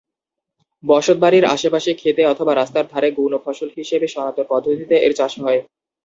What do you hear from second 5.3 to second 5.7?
হয়।